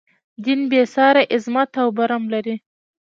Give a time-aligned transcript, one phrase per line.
[0.43, 2.55] دین بې ساری عظمت او برم لري.